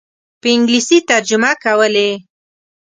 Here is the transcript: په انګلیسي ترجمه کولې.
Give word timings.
په 0.41 0.47
انګلیسي 0.55 0.97
ترجمه 1.09 1.51
کولې. 1.63 2.09